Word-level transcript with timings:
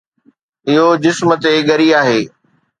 اهو 0.69 0.87
جسم 1.03 1.29
تي 1.43 1.53
ڳري 1.69 1.87
آهي 2.01 2.19